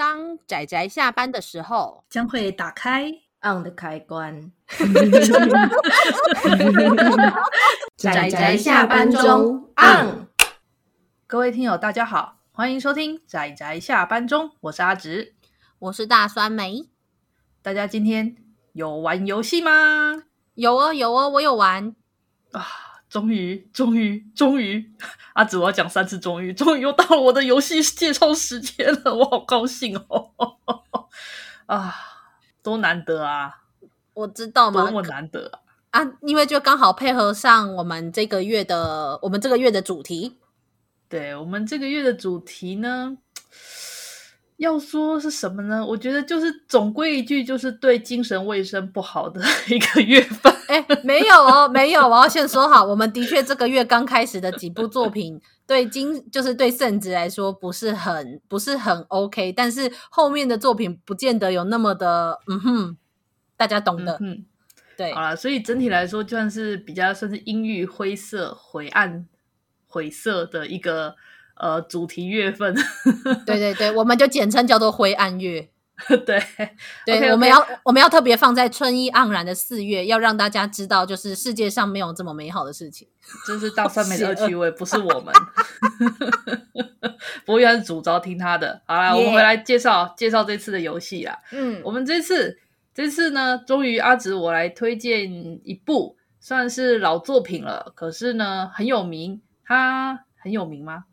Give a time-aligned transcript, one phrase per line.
[0.00, 3.12] 当仔仔下班的时候，将会打开
[3.42, 4.50] on 的开关。
[7.98, 10.26] 仔仔下班中 on。
[11.26, 15.34] 各位听友，大家好，欢迎收听仔仔下班中，我是阿直，
[15.78, 16.88] 我是大酸梅。
[17.60, 18.34] 大家今天
[18.72, 20.22] 有玩游戏吗？
[20.54, 21.94] 有哦，有哦，我有玩
[22.52, 22.64] 啊！
[23.10, 24.90] 终于，终于，终于，
[25.34, 30.30] 阿紫，我要讲三次终于，终于又到了我的游戏介绍时间了，我好高兴哦！
[31.66, 31.94] 啊，
[32.62, 33.62] 多难得啊！
[34.14, 34.82] 我知道吗？
[34.82, 35.50] 多么难得
[35.90, 36.00] 啊！
[36.00, 40.38] 啊，因为就刚好配合上我们这个月的我们这个月的主题。
[41.08, 43.16] 对，我们这个月的主题呢，
[44.60, 45.84] 要说是什么呢？
[45.84, 50.54] 我觉得就是总归一句，就是对精神卫生不好的 一个月份。
[50.68, 62.96] 哎，没有哦，没有，我要先说好，我们的确这个月刚开始的几部作品，对精就是对肾质来说不是很不是很 OK，但是后面的作品不见得有那么的，嗯哼，
[63.56, 64.44] 大家懂的，嗯，
[64.94, 69.26] 对，好了，所以整体来说，就算是比较算是阴郁、灰色、灰暗、
[69.86, 71.16] 灰色的一个
[71.60, 72.74] 呃主题月份，
[73.46, 75.68] 对对对，我们就简称叫做灰暗月。
[76.08, 76.40] 对对
[77.20, 77.32] ，okay, okay.
[77.32, 83.06] 我们要我们要特别放在春意盎然的四月，要让大家知道，就是世界上没有这么美好的事情。
[83.46, 85.34] 这是大上面的趣味，不是我们。
[87.44, 88.80] 不过原是主招听他的。
[88.86, 91.38] 好啦.我们回来介绍介绍这次的游戏啦。
[91.52, 92.58] 嗯，我们这次
[92.94, 95.30] 这次呢，终于阿直我来推荐
[95.62, 99.42] 一部算是老作品了，可是呢很有名。
[99.66, 101.04] 它很有名吗？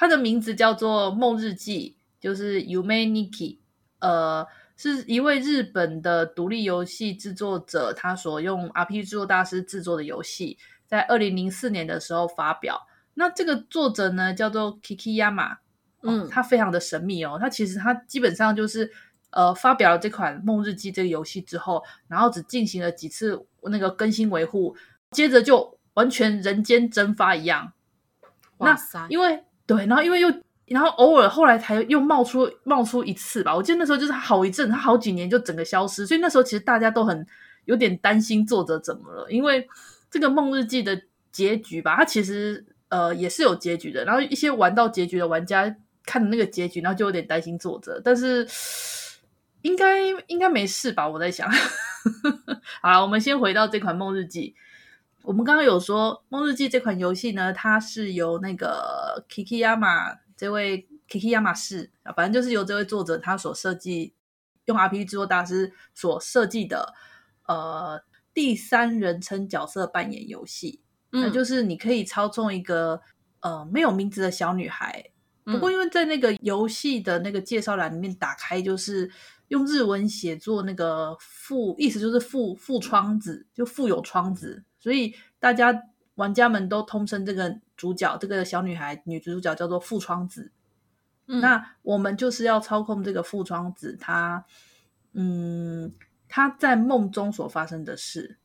[0.00, 3.58] 它的名字叫做《梦日记》，就是 Yume Nikki。
[3.98, 12.80] 呃，是一位日本的独立游戏制作者，他所用 RPG 制作大师制作的游戏，在二零零四年的时候发表。
[13.12, 15.58] 那这个作者呢，叫做 Kikiyama，
[16.00, 17.36] 嗯，他非常的神秘哦。
[17.38, 18.90] 他其实他基本上就是
[19.32, 24.74] 呃，发表了这款《梦日记》这个游戏之后，然后只进行了几次那个更新维护，
[25.10, 27.74] 接着就完全人间蒸发一样。
[28.56, 28.98] 哇塞！
[29.00, 29.44] 那因为
[29.76, 30.32] 对，然后因为又。
[30.70, 37.26] 然后偶尔后来才又冒出冒出一次吧，我记得那时候就是好一阵，他好几年就整个消失，所以那时候其实大家都很
[37.64, 39.66] 有点担心作者怎么了，因为
[40.08, 45.74] 这个《梦日记》的结局吧，它其实呃也是有结局的，然后一些玩到结局的玩家
[46.06, 48.46] 看那个结局，然后就有点担心作者，但是
[49.62, 51.08] 应该应该没事吧？
[51.08, 51.50] 我在想，
[52.80, 54.54] 好了，我们先回到这款《梦日记》，
[55.22, 60.18] 我们刚刚有说《梦日记》这款游戏呢，它是由那个 Kikiyama。
[60.36, 64.14] 这位 Kikiyama 是啊，反正就是由这位作者他所设计，
[64.64, 66.94] 用 RPG 制作大师所设计的
[67.46, 68.00] 呃
[68.32, 70.80] 第三人称角色扮演游戏，
[71.12, 73.00] 嗯，那就是你可以操纵一个
[73.40, 75.04] 呃没有名字的小女孩。
[75.44, 79.10] 不过因为在那个游戏的那个介绍栏里面打开，就是
[79.48, 85.84] 用日文写作那个富，意思就是富富窗子，就富有窗子，所以大家。
[86.16, 90.52] 玩家们都通称这个主角，这个小女孩女主角叫做富窗子。
[91.28, 94.44] 嗯，那我们就是要操控这个富窗子，她，
[95.14, 95.90] 嗯，
[96.28, 98.36] 她在梦中所发生的事。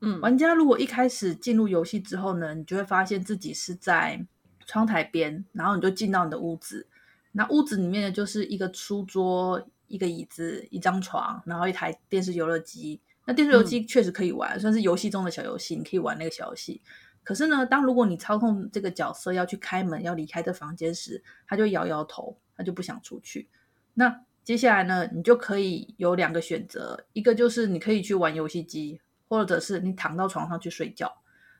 [0.00, 4.26] 嗯，玩家如果一开始进入游戏之后呢，你就会发现自己是在
[4.64, 6.86] 窗台边，然后你就进到你的屋子。
[7.32, 13.02] 那屋子里面呢，就是一个书桌、一个椅子、一张床，然后一台电视游乐机。
[13.24, 16.82] 那电视游戏确实可以玩，嗯，算是游戏中的小游戏，你可以玩那个小游戏。
[17.24, 23.48] 可是呢，当如果你操控这个角色要去开门，要离开这房间时，他就摇摇头，他就不想出去。
[23.94, 31.12] 那接下来呢，你就可以有两个选择，一个就是你可以去玩游戏机，或者是你躺到床上去睡觉。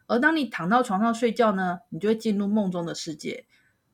[0.09, 3.47] 而当你躺到床上睡觉呢，你就会进入梦中的世界。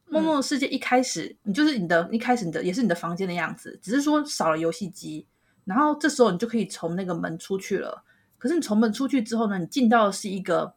[0.07, 5.27] 梦中的世界一开始，你就是你的一开始你的也是你的房间的样子，只是说少了游戏机。
[5.69, 8.03] 然后这时候你就可以从那个门出去了。
[8.39, 10.73] 可是你从门出去之后呢，你进到的是一个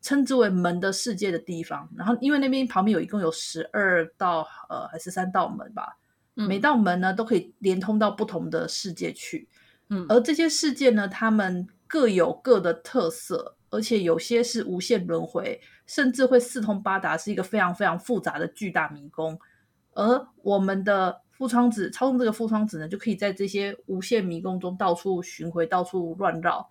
[0.00, 1.88] 称之为门的世界的地方。
[1.96, 5.96] 然后因为那边旁边有一共有十二道呃还是三道门吧，
[6.34, 9.48] 嗯，每道门呢都可以连通到不同的世界去。
[9.90, 19.38] 嗯，而这些世界呢，他们各有各的特色，而且有些是无限轮回，甚至会四通八达，是一个非常非常复杂的巨大迷宫。
[19.92, 26.64] 而我们的富窗子操纵这个副窗子呢，就可以在这些无限迷宫中到处巡回、到处乱绕，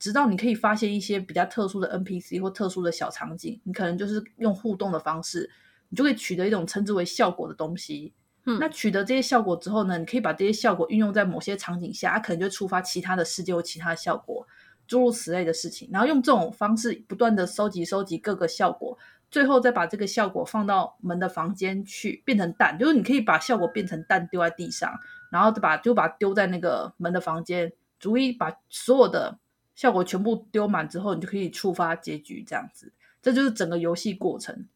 [0.00, 3.60] 直到你可以发现一些比较特殊的 NPC 或特殊的小场景。
[3.62, 5.48] 你可能就是用互动的方式，
[5.90, 8.12] 你就可以取得一种称之为效果的东西。
[8.46, 14.44] 嗯，那取得这些效果之后呢，你可以把这些效果运用在某些场景下，它可能就触发其他的世界或其他的效果，
[14.88, 15.88] 诸如此类的事情。
[15.92, 18.98] 然后用这种方式不断的收集、收集各个效果。
[19.36, 24.98] 最后再把这个效果放到门的房间去，变成蛋，就是你可以把效果变成蛋丢在地上，
[25.30, 29.38] 然后就把就把丢在那个门的房间，逐一把所有的
[29.74, 32.90] 效果全部丢满之后，你就可以触发结局，这样子，
[33.20, 34.66] 这就是整个游戏过程。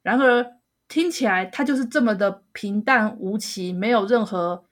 [0.00, 0.54] 然而
[0.88, 4.64] 听起来它就是这么的平淡无奇，没有任何。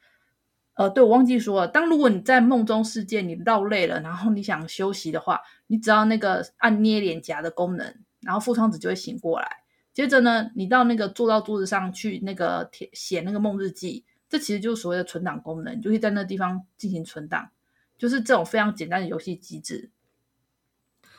[0.77, 1.69] 呃，对，我忘记说了。
[1.69, 7.95] 当如果你在梦中世界你绕累了，然后你想休息的话，你只要那个按捏脸颊的功能，
[8.27, 9.49] 然后富仓子就会醒过来。
[9.95, 17.51] 接着呢，你到那个坐到桌子上去那个写写那个梦日记，这其实就是所谓的存档功能，就可以在那地方进行存档，
[17.97, 19.91] 就是这种非常简单的游戏机制。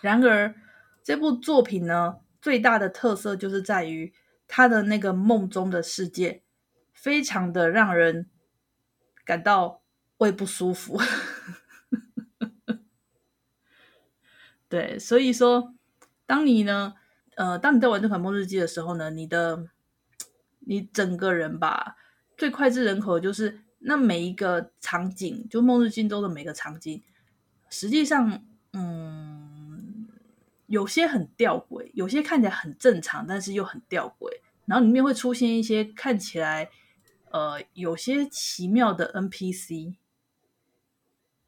[0.01, 0.53] 然而，
[1.01, 4.13] 这部作品呢，最大的特色就是在于
[4.47, 6.43] 它的那个梦中的世界，
[6.93, 8.29] 非常的让人。
[9.25, 9.81] 感到
[10.19, 10.97] 胃不舒服，
[14.69, 15.73] 对，所以说，
[16.27, 16.93] 当你呢，
[17.35, 19.67] 呃，当你在玩这款梦日记的时候呢，你的，
[20.59, 21.95] 你整个人吧，
[22.37, 27.01] 最脍炙人口就是那每一个场景，就梦日记中的每个场景，
[27.71, 28.43] 实际上，
[28.73, 30.07] 嗯，
[30.67, 34.29] 有些很吊诡，有些看起来很正常，但是又很吊诡，
[34.65, 36.69] 然后里面会出现一些看起来。
[37.29, 39.97] 呃，有些奇妙的 NPC，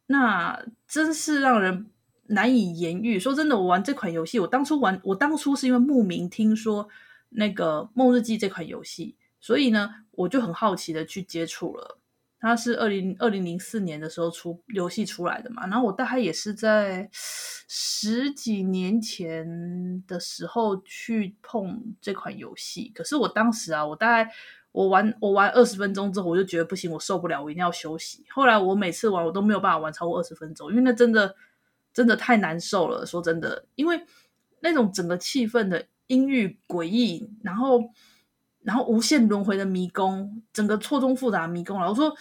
[0.07, 1.89] 那真是让人
[2.29, 3.19] 难以言喻。
[3.19, 6.87] 说真的，我玩这款游戏，我当初玩，我当初是因为慕名听说
[7.29, 11.99] 那个《梦日记》这款游戏，所以呢，我就很好奇的去接触了。
[12.39, 22.91] 它是二零二零零四年的时候出游戏出来的嘛，然后我大概也是在十几年前的时候去碰这款游戏。
[22.95, 24.31] 可是我当时啊，我大概。
[24.71, 28.23] 我玩我玩二十分钟之后，我就觉得不行，我受不了，我一定要休息。
[28.29, 31.35] 后来我每次玩，我都没有办法玩超过二十分钟，因为那真的
[31.93, 33.05] 真的太难受了。
[33.05, 34.01] 说真的，因为
[34.61, 37.91] 那种整个气氛的阴郁诡异，然后
[38.61, 41.77] 然后无限轮回的迷宫，整个错综复杂的迷宫。
[41.77, 42.15] 然后我说，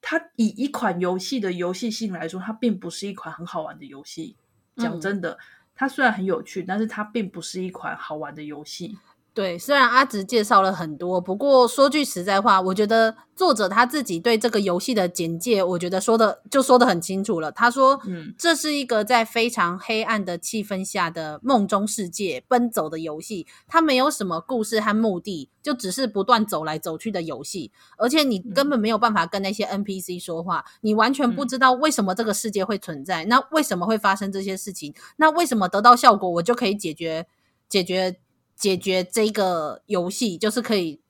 [0.00, 4.36] 它以一款游戏的游戏性来说，它并不是一款很好玩的游戏。
[4.76, 5.38] 讲真的，
[5.74, 8.98] 它虽然很有趣，但是它并不是一款好玩的游戏。
[9.34, 17.50] 对，虽然阿直介绍了很多，不过说句实在话，我觉得作者他自己对这个游戏的简介，我觉得说的就说的很清楚了。
[17.50, 27.72] 他说，嗯，这是一个在非常黑暗的气氛下的梦中世界奔走的游戏，它没有什么故事和目的，就只是不断走来走去的游戏。
[27.96, 34.92] 而且你根本没有办法跟那些 NPC 说话，你完全不知道为什么这个世界会存在，那为什么会发生这些事情？
[35.16, 37.26] 那为什么得到效果我就可以解决
[37.66, 38.18] 解决？
[38.62, 41.00] 解决这个游戏就是可以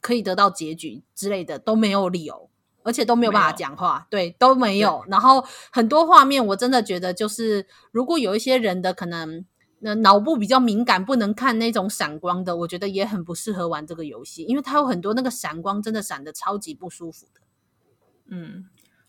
[0.00, 2.48] 可以得到结局之类的都没有理由，
[2.84, 5.04] 而且都没有办法讲话，对，都没有。
[5.08, 9.44] 然后很多画面我真的觉得就是，如果有一些人的可能
[9.80, 17.40] 那脑部比较敏感，不能看那种闪光的，我觉得也很不适合玩这个游戏，因为它有很多那个闪光真的闪的超级不舒服的。
[18.28, 18.66] 嗯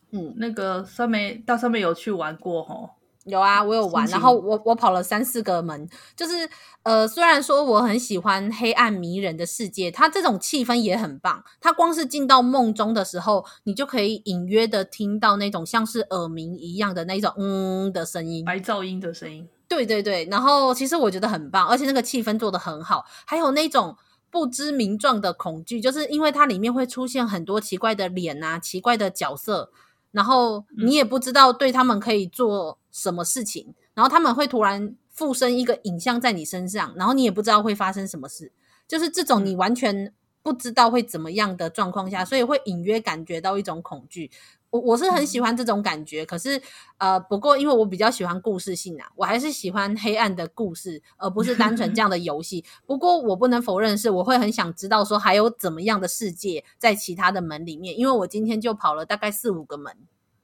[0.09, 2.89] 嗯，那个上面到上面有去玩过吼。
[3.25, 6.49] 有啊，我有玩，然后我我跑了三四个门，就是
[6.81, 11.43] 呃，虽然说我很喜欢黑暗迷人的世界，它这种气氛也很棒。
[11.59, 19.47] 它光是进到梦中的时候，你就可以隐约的听到那种像是耳鸣一样的那种嗯的声音，白噪音的声音。
[19.67, 23.95] 对对对，然后其实我觉得很棒，而且那个气氛做的很好，还有那种
[24.31, 29.71] 不知名状的恐惧，就是因为它里面会出现很多奇怪的脸啊，奇怪的角色。
[30.11, 38.51] 然后你也不知道对他们可以做什么事情，嗯、然后他们会突然附身一个影像在你身上，然后你也不知道会发生什么事，
[38.87, 44.29] 就是这种你完全不知道会怎么样的状况下，所以会隐约感觉到一种恐惧。
[44.69, 46.61] 我我是很喜欢这种感觉，嗯、可是
[46.97, 52.63] 呃，不过因为我比较喜欢故事性啊，我还是喜欢黑暗的故事，而不是单纯这样的游戏。
[52.85, 59.93] 不过我不能否认是，我会很想知道说还有怎么样的世界在其他的门里面，因为我今天就跑了大概四五个门，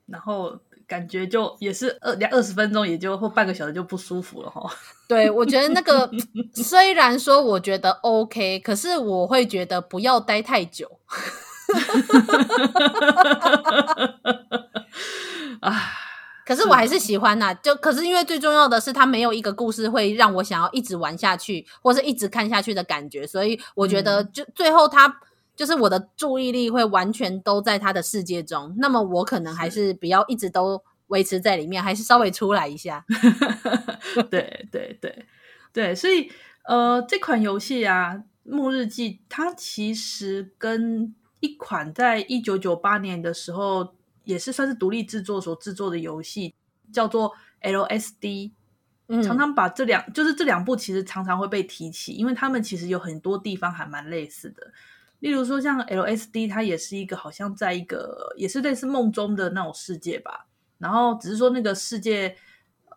[0.08, 4.62] 然后感觉就也是二两二十分钟，也就或半个小时就不舒服了哈。
[5.08, 6.10] 对，我觉得那个
[6.54, 10.90] 虽然说我觉得 OK，可是我会觉得不要待太久。
[15.60, 15.76] 啊！
[16.48, 25.14] 可是我还是喜欢呐、啊，就可是因为最重要的是，它没有一个故事会让我想要一直玩下去，或是一直看下去的感觉，所以我觉得就最后它
[25.58, 33.04] 就是我的注意力会完全都在他的世界中，那么我可能还是不要一直都维持在里面，还是稍微出来一下。
[34.30, 35.26] 对对对
[35.74, 36.32] 对，所以
[36.66, 43.96] 呃，这款游戏啊，《末日记》它其实跟一款在一九九八年的时候
[44.26, 46.54] 也是算是独立制作所制作的游戏，
[46.94, 48.52] 叫做 LSD。
[49.10, 54.72] 嗯，常常把这两就是这两部其实常常会被提起，因为他们其实有很多地方还蛮类似的。
[55.20, 60.48] 例如说像 LSD，它也是一个好像在一个也是类似梦中的那种世界吧。
[60.78, 62.36] 然后只是说那个世界，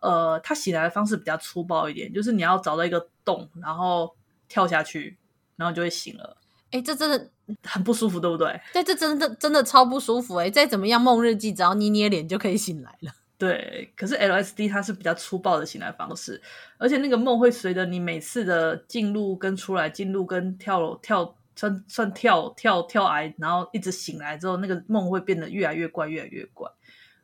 [0.01, 4.15] 呃，它醒来的方式比较粗暴一点，就是你要找到一个洞，然后
[4.47, 5.17] 跳下去，
[5.55, 6.37] 然后就会醒了。
[6.69, 7.29] 哎，这真的
[7.63, 8.61] 很不舒服，对不对？
[8.71, 10.35] 对，这真的真的超不舒服。
[10.35, 13.11] 哎，再怎么样梦日记，只要捏捏脸就可以醒来了。
[13.37, 16.39] 对，可是 LSD 它是比较粗暴的醒来方式，
[16.77, 26.67] 而且那个梦会随着你每次的进入跟出来，进入跟跳跳算算跳跳跳癌，然后一直醒来之后，那个梦会变得越来越怪，越来越怪。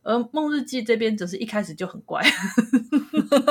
[0.03, 2.24] 而梦日记这边则是一开始就很怪，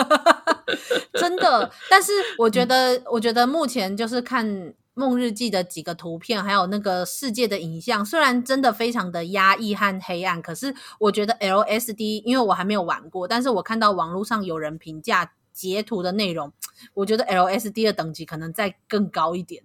[1.14, 1.68] 真的。
[1.90, 4.72] 但是我觉得，我觉得目前就是看。
[4.98, 16.50] 梦日记的几个图片，还有那个世界的影像，虽然真的非常的压抑和黑暗，可是我觉得 LSD，因为我还没有玩过，但是我看到网络上有人评价截图的内容，
[16.94, 19.62] 我觉得 LSD 的等级可能再更高一点。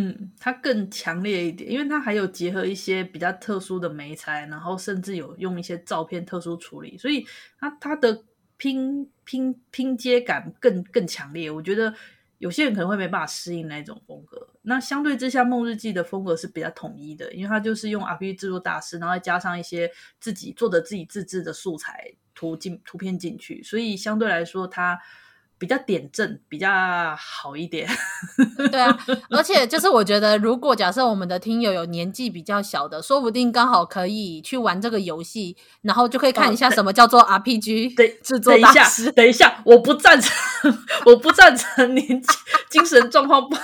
[0.00, 7.26] 嗯，它更强烈一点，因为它还有结合一些比较特殊的媒材，然后甚至有用一些照片特殊处理，所以
[7.58, 8.24] 它它的
[8.56, 11.50] 拼拼拼接感更更强烈。
[11.50, 11.94] 我觉得。
[12.40, 24.98] 有些人可能会没办法适应那种风格，那相对之下，梦日记的风格是比较统一的，因为它就是用 RPG 制作大师，然后再加上一些自己做的自己自制的素材图进图片进去，所以相对来说它。
[25.60, 26.70] 比较点阵比较
[27.18, 27.86] 好一点，
[28.72, 28.98] 对啊，
[29.28, 37.94] 而且就是我觉得，如果假设我们的听友有年纪比较小的，说不定刚好可以去玩这个游戏，然后就可以看一下什么叫做 RPG。
[37.94, 40.34] 对，制作大师，等一下，我不赞成，
[41.04, 42.28] 我不赞成年纪
[42.70, 43.62] 精神状况不好。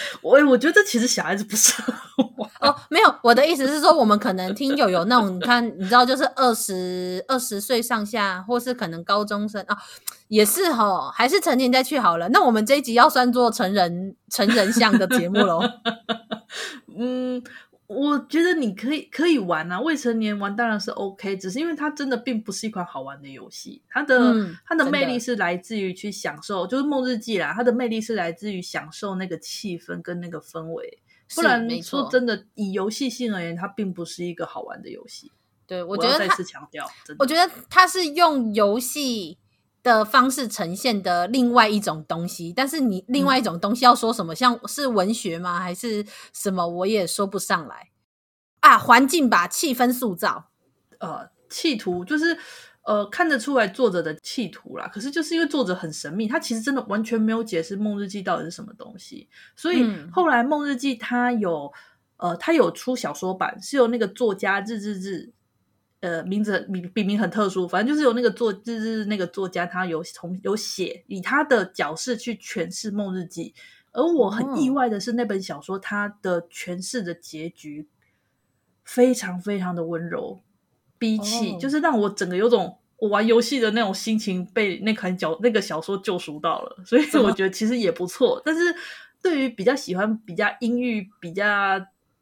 [0.22, 1.92] 我我觉得其实小孩子不适合
[2.36, 9.76] 玩哦，没有，我的意思是说，我们可能听友有那种，你看，你知道，就是二十二十岁上下，或是可能高中生啊，
[10.28, 12.28] 也是哈，还是成年再去好了。
[12.30, 15.62] 那我们这一集要算作成人成人向的节目喽？
[16.98, 17.42] 嗯。
[17.88, 31.00] 我觉得你可以可以玩啊，未成年玩当然是 OK，只是因为它真的并不是一款好玩的游戏，它的、嗯、它的魅力是来自于去享受，就是梦日记啦，它的魅力是来自于享受那个气氛跟那个氛围，
[31.34, 35.32] 不然说真的，以游戏性而言，它并不是一个好玩的游戏。
[35.66, 36.86] 对，我觉得再次强调，
[37.18, 39.38] 我觉得它是用游戏
[39.88, 44.34] 的方式呈现的另外一种东西，但是你另外一种东西要说什么？
[44.34, 45.58] 嗯、像是文学吗？
[45.58, 46.66] 还是什么？
[46.68, 47.88] 我也说不上来
[48.60, 48.76] 啊。
[48.78, 50.50] 环境吧，气氛塑造，
[51.00, 52.38] 呃，企图就是
[52.82, 54.86] 呃看得出来作者的企图啦。
[54.86, 59.28] 可是就是因为作者很神秘，他其实真的完全没有解释《梦日记》到底是什么东西。
[59.56, 61.72] 所以后来《梦日记》他有
[62.18, 65.32] 呃，他有出小说版，是由那个作家日日日。
[66.00, 73.52] 呃，名字笔笔名很特殊，反正就是有那个作，就是那个作家，他有从有写以他的角色去诠释《梦日记》，
[73.90, 77.88] 而我很意外的是，那本小说它的诠释的结局
[78.84, 80.40] 非常非常的温柔，
[80.98, 88.40] 比起、哦、就是让我整个有种我玩游戏的那种心情被那款小那个小说救赎到了，所以我觉得其实也不错。
[88.44, 88.60] 但是
[89.20, 91.44] 对于比较喜欢比较阴郁比较。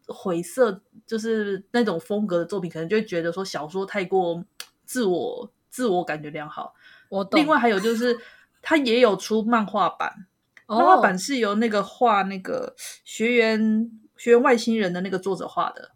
[0.09, 4.45] 灰色就是那种风格的作品，可能就会觉得说小说太过
[4.85, 6.75] 自我、自我感觉良好。
[7.09, 7.41] 我懂。
[7.41, 8.19] 另外还有就是，
[8.63, 10.27] 他也有出漫画版，
[10.67, 15.91] 漫画版是由那个画那个学员学员外星人的那个作者画的。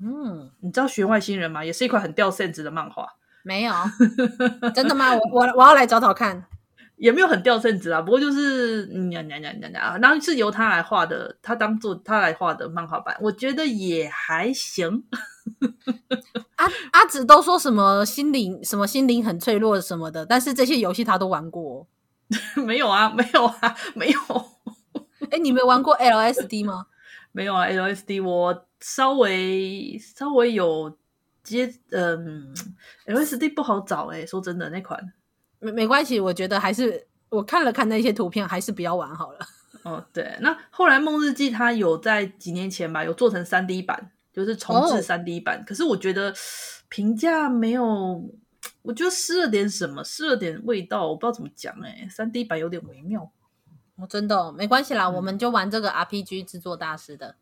[0.00, 1.64] 嗯，你知道学员外星人吗？
[1.64, 3.16] 也是一款很掉线子的漫画。
[3.42, 3.72] 没有，
[4.74, 5.14] 真的吗？
[5.14, 6.46] 我我我要来找找看。
[6.98, 15.04] 也没有很掉圣子啊，不过就是嗯呀呀呀呀呀，然后是由他来画的，他当做他来画的漫画版，我觉得也还行。
[16.56, 21.86] 阿阿紫都说什么心灵什么心灵很脆弱什么的，但是这些游戏他都玩过。
[22.66, 24.20] 没有啊，没有啊，没有。
[25.30, 26.86] 哎，你没玩过 LSD 吗？
[27.32, 30.96] 没有啊，LSD 我稍微稍微有
[31.42, 32.52] 接，嗯
[33.06, 35.12] ，LSD 不好找哎、欸，说真的那款。
[35.60, 39.38] 没没关系，我觉得还是我看了看那些图片，还是不要玩好了。
[39.84, 45.60] 哦，对，那后来《梦日记》它有在几年前吧，有做成三 D 版，就是重置三 D 版。
[45.60, 46.34] 哦、可是我觉得
[46.88, 48.22] 评价没有，
[48.82, 52.08] 我觉得失了点什么，失了点味道，我不知道怎么讲哎、欸。
[52.10, 53.30] 三 D 版有点微妙。
[53.96, 57.36] 我、哦、真的、哦、没关系啦、嗯，我们就玩这个 RPG 制作大师的。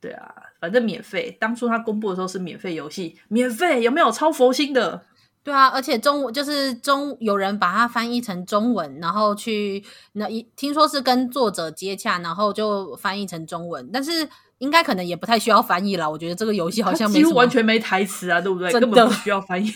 [0.00, 1.36] 对啊，反正免费。
[1.40, 5.04] 当初他公布的时候是免费游戏，免费有没有超佛心的？
[5.44, 14.28] 对啊，而且中文就是中有人把它翻译成中文，然后去那一听说是跟作者接洽，然后就翻译成中文，但是
[14.58, 16.10] 应该可能也不太需要翻译了。
[16.10, 18.70] 我觉得这个游戏好像没几乎完全没台词啊，对不对？
[18.72, 19.70] 根本不需要翻译，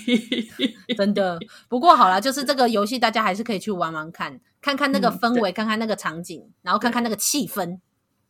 [0.97, 1.39] 真的。
[1.69, 7.79] 不过好啦，就是这个游戏大家还是可以去玩玩看，看看那个氛围，看看那个场景，然后看看那个气氛。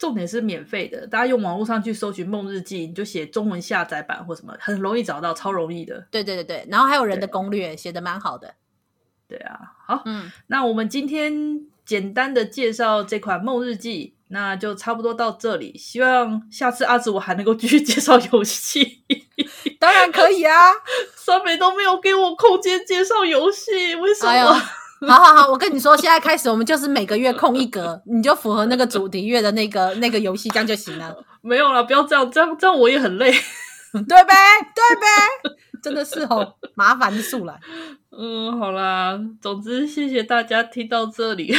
[0.03, 6.09] 重点是免费的，大家用网络上去搜寻《梦日记》，你就写中文下载版或什么，很容易找到，超容易的。
[6.11, 8.53] 对对对对，然后还有人的攻略写的蛮好的。
[9.29, 15.79] 对啊，好，嗯，那我们今天简单的介绍这款《梦日记》，那就差不多到这里。
[15.79, 19.05] 希望下次阿紫我还能够继续 介绍游戏。
[19.79, 20.73] 当然可以啊，
[21.15, 24.31] 三美都没有给我空间介绍游戏，为什么？
[24.33, 24.39] 哎
[25.09, 31.17] 好好好，我跟你说，现在开始我们就是每个月空一格， 你就符合那个主题月的那个那个游戏，这样就行了。
[31.41, 33.33] 没有了，不要这样，这样这样我也很累，
[33.93, 34.35] 对呗？
[34.75, 35.57] 对呗？
[35.83, 37.59] 真的是哦，麻烦素来。
[38.17, 41.53] 嗯，好啦，总之谢谢大家听到这里，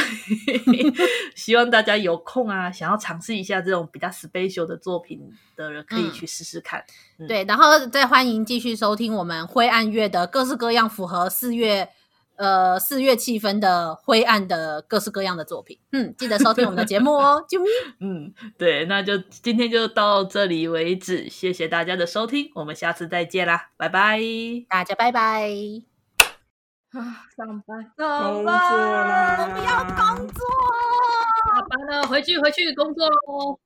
[1.36, 5.20] 希望大家有空啊，想要尝试一下这种比较 special 的作品
[5.54, 6.80] 的人，可以去试试看。
[7.18, 11.90] 嗯嗯、对，然后再欢迎继续收听我们灰暗月的各式各样符合四月。
[12.36, 17.66] 呃，四月气氛的灰暗的各式各样的作品，嗯，记得收听我们的节目哦，啾咪。
[18.00, 24.20] 嗯，对，那就今天就到这里为止，谢谢大家的收听，我们下次再见啦，拜拜，
[24.68, 25.48] 大家拜拜。
[26.90, 30.46] 啊，上班，工作啦，我不要工作，
[31.46, 33.58] 下班了，回去回去工作喽。